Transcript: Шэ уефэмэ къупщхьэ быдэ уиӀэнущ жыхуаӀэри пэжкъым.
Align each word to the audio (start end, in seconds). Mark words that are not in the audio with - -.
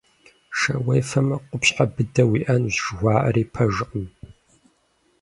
Шэ 0.59 0.73
уефэмэ 0.85 1.37
къупщхьэ 1.47 1.85
быдэ 1.93 2.23
уиӀэнущ 2.29 2.77
жыхуаӀэри 2.85 3.43
пэжкъым. 3.53 4.05